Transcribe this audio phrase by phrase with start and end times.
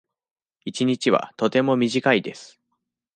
[0.65, 2.59] 一日はとても短いです。